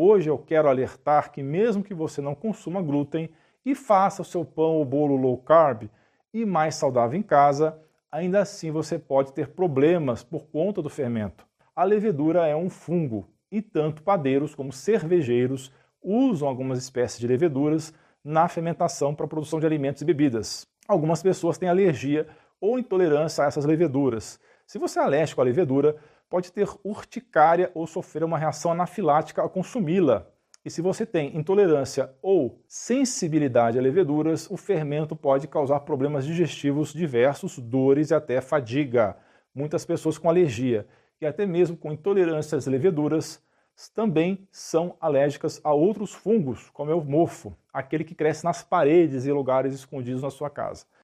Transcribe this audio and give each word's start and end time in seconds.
Hoje 0.00 0.30
eu 0.30 0.38
quero 0.38 0.68
alertar 0.68 1.32
que, 1.32 1.42
mesmo 1.42 1.82
que 1.82 1.92
você 1.92 2.20
não 2.20 2.32
consuma 2.32 2.80
glúten 2.80 3.28
e 3.66 3.74
faça 3.74 4.22
o 4.22 4.24
seu 4.24 4.44
pão 4.44 4.76
ou 4.76 4.84
bolo 4.84 5.16
low 5.16 5.36
carb 5.38 5.90
e 6.32 6.46
mais 6.46 6.76
saudável 6.76 7.18
em 7.18 7.22
casa, 7.22 7.76
ainda 8.08 8.38
assim 8.38 8.70
você 8.70 8.96
pode 8.96 9.32
ter 9.32 9.48
problemas 9.48 10.22
por 10.22 10.46
conta 10.52 10.80
do 10.80 10.88
fermento. 10.88 11.44
A 11.74 11.82
levedura 11.82 12.46
é 12.46 12.54
um 12.54 12.70
fungo 12.70 13.28
e 13.50 13.60
tanto 13.60 14.04
padeiros 14.04 14.54
como 14.54 14.72
cervejeiros 14.72 15.72
usam 16.00 16.46
algumas 16.46 16.78
espécies 16.78 17.18
de 17.18 17.26
leveduras 17.26 17.92
na 18.22 18.46
fermentação 18.46 19.12
para 19.12 19.26
a 19.26 19.28
produção 19.28 19.58
de 19.58 19.66
alimentos 19.66 20.00
e 20.00 20.04
bebidas. 20.04 20.64
Algumas 20.86 21.24
pessoas 21.24 21.58
têm 21.58 21.68
alergia 21.68 22.28
ou 22.60 22.78
intolerância 22.78 23.42
a 23.42 23.48
essas 23.48 23.64
leveduras. 23.64 24.38
Se 24.64 24.78
você 24.78 25.00
é 25.00 25.02
alérgico 25.02 25.40
à 25.40 25.44
levedura, 25.44 25.96
pode 26.28 26.52
ter 26.52 26.68
urticária 26.84 27.70
ou 27.74 27.86
sofrer 27.86 28.24
uma 28.24 28.38
reação 28.38 28.72
anafilática 28.72 29.40
ao 29.40 29.50
consumi-la. 29.50 30.26
E 30.64 30.70
se 30.70 30.82
você 30.82 31.06
tem 31.06 31.36
intolerância 31.36 32.12
ou 32.20 32.62
sensibilidade 32.66 33.78
a 33.78 33.82
leveduras, 33.82 34.50
o 34.50 34.56
fermento 34.56 35.16
pode 35.16 35.48
causar 35.48 35.80
problemas 35.80 36.26
digestivos 36.26 36.92
diversos, 36.92 37.58
dores 37.58 38.10
e 38.10 38.14
até 38.14 38.40
fadiga. 38.40 39.16
Muitas 39.54 39.84
pessoas 39.84 40.18
com 40.18 40.28
alergia 40.28 40.86
e 41.20 41.26
até 41.26 41.46
mesmo 41.46 41.76
com 41.76 41.92
intolerância 41.92 42.58
às 42.58 42.66
leveduras 42.66 43.42
também 43.94 44.46
são 44.50 44.96
alérgicas 45.00 45.60
a 45.62 45.72
outros 45.72 46.12
fungos, 46.12 46.68
como 46.70 46.90
é 46.90 46.94
o 46.94 47.04
mofo, 47.04 47.56
aquele 47.72 48.02
que 48.02 48.14
cresce 48.14 48.44
nas 48.44 48.62
paredes 48.62 49.24
e 49.24 49.32
lugares 49.32 49.72
escondidos 49.72 50.22
na 50.22 50.30
sua 50.30 50.50
casa. 50.50 50.84